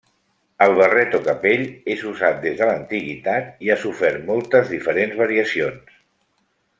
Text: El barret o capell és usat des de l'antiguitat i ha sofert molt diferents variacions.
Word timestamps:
El 0.65 0.71
barret 0.77 1.11
o 1.17 1.19
capell 1.27 1.65
és 1.97 2.01
usat 2.13 2.39
des 2.47 2.57
de 2.61 2.69
l'antiguitat 2.71 3.63
i 3.67 3.71
ha 3.75 3.79
sofert 3.85 4.25
molt 4.31 4.57
diferents 4.75 5.21
variacions. 5.25 5.97